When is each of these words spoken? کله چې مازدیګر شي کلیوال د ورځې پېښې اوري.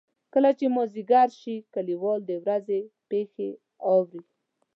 کله 0.33 0.49
چې 0.59 0.65
مازدیګر 0.75 1.29
شي 1.39 1.55
کلیوال 1.73 2.19
د 2.29 2.31
ورځې 2.43 2.79
پېښې 3.09 3.49
اوري. 3.89 4.21